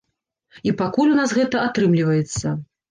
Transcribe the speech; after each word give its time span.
І 0.69 0.73
пакуль 0.81 1.13
у 1.17 1.21
нас 1.21 1.37
гэта 1.39 1.63
атрымліваецца. 1.69 2.61